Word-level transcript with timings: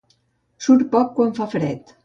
Surt 0.67 0.87
poc 0.95 1.13
quan 1.21 1.39
fa 1.41 1.51
fred. 1.55 1.99